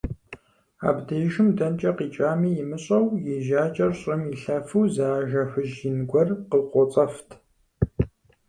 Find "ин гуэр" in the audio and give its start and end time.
5.89-6.29